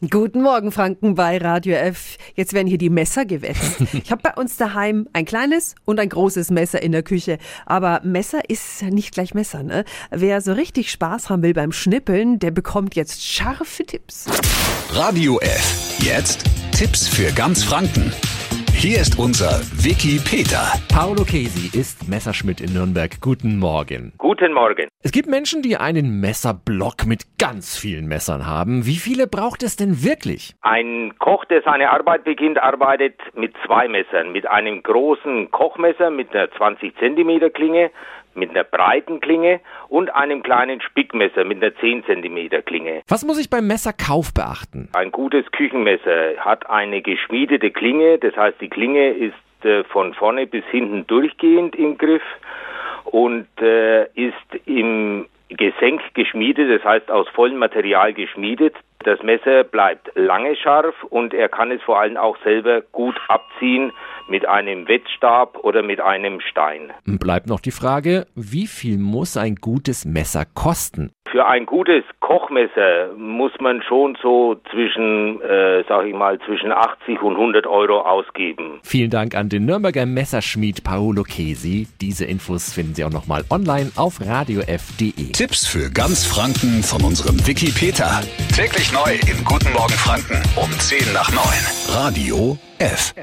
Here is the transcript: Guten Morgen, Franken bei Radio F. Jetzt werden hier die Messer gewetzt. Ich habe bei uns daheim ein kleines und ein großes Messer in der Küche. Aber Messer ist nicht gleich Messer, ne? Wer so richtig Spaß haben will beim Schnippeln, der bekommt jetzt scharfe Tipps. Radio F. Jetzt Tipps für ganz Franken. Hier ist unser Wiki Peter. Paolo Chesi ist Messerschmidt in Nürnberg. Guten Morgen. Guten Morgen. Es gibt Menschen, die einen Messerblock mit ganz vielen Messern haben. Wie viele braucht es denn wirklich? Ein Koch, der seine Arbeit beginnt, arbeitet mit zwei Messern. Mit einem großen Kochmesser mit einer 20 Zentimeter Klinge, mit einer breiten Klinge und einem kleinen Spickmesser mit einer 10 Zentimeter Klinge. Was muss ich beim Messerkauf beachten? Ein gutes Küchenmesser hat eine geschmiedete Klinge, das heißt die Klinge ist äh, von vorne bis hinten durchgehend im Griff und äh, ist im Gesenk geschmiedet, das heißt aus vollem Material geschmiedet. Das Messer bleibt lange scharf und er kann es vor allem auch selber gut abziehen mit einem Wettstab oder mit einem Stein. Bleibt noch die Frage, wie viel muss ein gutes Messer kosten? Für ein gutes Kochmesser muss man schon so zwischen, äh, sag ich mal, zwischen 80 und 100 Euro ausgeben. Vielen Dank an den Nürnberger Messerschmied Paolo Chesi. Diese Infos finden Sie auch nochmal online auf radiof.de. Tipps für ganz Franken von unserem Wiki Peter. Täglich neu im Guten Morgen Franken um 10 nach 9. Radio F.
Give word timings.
Guten 0.00 0.42
Morgen, 0.42 0.70
Franken 0.70 1.16
bei 1.16 1.38
Radio 1.38 1.74
F. 1.74 2.18
Jetzt 2.36 2.52
werden 2.52 2.68
hier 2.68 2.78
die 2.78 2.88
Messer 2.88 3.24
gewetzt. 3.24 3.78
Ich 3.92 4.12
habe 4.12 4.22
bei 4.22 4.40
uns 4.40 4.56
daheim 4.56 5.08
ein 5.12 5.24
kleines 5.24 5.74
und 5.84 5.98
ein 5.98 6.08
großes 6.08 6.50
Messer 6.52 6.80
in 6.80 6.92
der 6.92 7.02
Küche. 7.02 7.38
Aber 7.66 8.00
Messer 8.04 8.48
ist 8.48 8.80
nicht 8.82 9.12
gleich 9.12 9.34
Messer, 9.34 9.64
ne? 9.64 9.84
Wer 10.10 10.40
so 10.40 10.52
richtig 10.52 10.92
Spaß 10.92 11.30
haben 11.30 11.42
will 11.42 11.52
beim 11.52 11.72
Schnippeln, 11.72 12.38
der 12.38 12.52
bekommt 12.52 12.94
jetzt 12.94 13.26
scharfe 13.26 13.84
Tipps. 13.84 14.26
Radio 14.92 15.40
F. 15.40 15.98
Jetzt 15.98 16.44
Tipps 16.70 17.08
für 17.08 17.32
ganz 17.32 17.64
Franken. 17.64 18.12
Hier 18.80 19.00
ist 19.00 19.18
unser 19.18 19.58
Wiki 19.82 20.20
Peter. 20.22 20.62
Paolo 20.86 21.24
Chesi 21.24 21.76
ist 21.76 22.08
Messerschmidt 22.08 22.60
in 22.60 22.72
Nürnberg. 22.72 23.20
Guten 23.20 23.58
Morgen. 23.58 24.12
Guten 24.18 24.52
Morgen. 24.52 24.86
Es 25.02 25.10
gibt 25.10 25.28
Menschen, 25.28 25.62
die 25.62 25.76
einen 25.76 26.20
Messerblock 26.20 27.04
mit 27.04 27.38
ganz 27.40 27.76
vielen 27.76 28.06
Messern 28.06 28.46
haben. 28.46 28.86
Wie 28.86 28.94
viele 28.94 29.26
braucht 29.26 29.64
es 29.64 29.74
denn 29.74 30.04
wirklich? 30.04 30.54
Ein 30.62 31.12
Koch, 31.18 31.44
der 31.46 31.62
seine 31.62 31.90
Arbeit 31.90 32.22
beginnt, 32.22 32.62
arbeitet 32.62 33.16
mit 33.34 33.52
zwei 33.66 33.88
Messern. 33.88 34.30
Mit 34.30 34.46
einem 34.48 34.80
großen 34.84 35.50
Kochmesser 35.50 36.10
mit 36.10 36.32
einer 36.32 36.48
20 36.52 36.96
Zentimeter 36.98 37.50
Klinge, 37.50 37.90
mit 38.38 38.50
einer 38.50 38.64
breiten 38.64 39.20
Klinge 39.20 39.60
und 39.88 40.14
einem 40.14 40.42
kleinen 40.42 40.80
Spickmesser 40.80 41.44
mit 41.44 41.62
einer 41.62 41.74
10 41.76 42.04
Zentimeter 42.04 42.62
Klinge. 42.62 43.02
Was 43.08 43.24
muss 43.24 43.38
ich 43.38 43.50
beim 43.50 43.66
Messerkauf 43.66 44.32
beachten? 44.32 44.88
Ein 44.94 45.12
gutes 45.12 45.50
Küchenmesser 45.52 46.36
hat 46.38 46.68
eine 46.70 47.02
geschmiedete 47.02 47.70
Klinge, 47.70 48.18
das 48.18 48.36
heißt 48.36 48.60
die 48.60 48.68
Klinge 48.68 49.10
ist 49.10 49.34
äh, 49.64 49.84
von 49.84 50.14
vorne 50.14 50.46
bis 50.46 50.64
hinten 50.66 51.06
durchgehend 51.06 51.76
im 51.76 51.98
Griff 51.98 52.22
und 53.04 53.46
äh, 53.60 54.04
ist 54.14 54.66
im 54.66 55.26
Gesenk 55.48 56.02
geschmiedet, 56.14 56.70
das 56.70 56.84
heißt 56.84 57.10
aus 57.10 57.28
vollem 57.30 57.58
Material 57.58 58.12
geschmiedet. 58.12 58.74
Das 59.04 59.22
Messer 59.22 59.64
bleibt 59.64 60.10
lange 60.14 60.56
scharf 60.56 60.94
und 61.04 61.32
er 61.32 61.48
kann 61.48 61.70
es 61.70 61.82
vor 61.82 61.98
allem 61.98 62.16
auch 62.16 62.36
selber 62.44 62.82
gut 62.92 63.18
abziehen 63.28 63.92
mit 64.28 64.46
einem 64.46 64.88
Wettstab 64.88 65.58
oder 65.64 65.82
mit 65.82 66.00
einem 66.00 66.40
Stein. 66.40 66.92
Bleibt 67.04 67.46
noch 67.46 67.60
die 67.60 67.70
Frage, 67.70 68.26
wie 68.34 68.66
viel 68.66 68.98
muss 68.98 69.36
ein 69.36 69.56
gutes 69.56 70.04
Messer 70.04 70.44
kosten? 70.44 71.10
Für 71.30 71.46
ein 71.46 71.66
gutes 71.66 72.04
Kochmesser 72.20 73.12
muss 73.16 73.52
man 73.60 73.82
schon 73.82 74.16
so 74.22 74.56
zwischen, 74.70 75.42
äh, 75.42 75.84
sag 75.86 76.06
ich 76.06 76.14
mal, 76.14 76.38
zwischen 76.40 76.72
80 76.72 77.20
und 77.22 77.36
100 77.36 77.66
Euro 77.66 78.00
ausgeben. 78.00 78.80
Vielen 78.82 79.10
Dank 79.10 79.34
an 79.34 79.50
den 79.50 79.66
Nürnberger 79.66 80.06
Messerschmied 80.06 80.84
Paolo 80.84 81.24
Chesi. 81.24 81.86
Diese 82.00 82.24
Infos 82.24 82.72
finden 82.72 82.94
Sie 82.94 83.04
auch 83.04 83.12
nochmal 83.12 83.44
online 83.50 83.90
auf 83.96 84.20
radiof.de. 84.20 85.32
Tipps 85.32 85.66
für 85.66 85.90
ganz 85.92 86.26
Franken 86.26 86.82
von 86.82 87.02
unserem 87.02 87.36
Wiki 87.46 87.72
Peter. 87.72 88.22
Täglich 88.56 88.90
neu 88.92 89.12
im 89.30 89.44
Guten 89.44 89.72
Morgen 89.74 89.92
Franken 89.92 90.42
um 90.56 90.70
10 90.70 91.12
nach 91.12 91.30
9. 91.30 91.42
Radio 91.94 92.56
F. 92.78 93.14